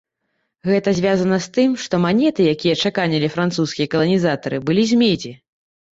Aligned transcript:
Гэта 0.69 0.93
звязана 0.99 1.37
з 1.45 1.51
тым, 1.57 1.75
што 1.83 1.95
манеты, 2.07 2.41
якія 2.53 2.77
чаканілі 2.85 3.29
французскія 3.35 3.91
каланізатары, 3.95 4.57
былі 4.71 4.83
з 4.95 5.03
медзі. 5.03 5.31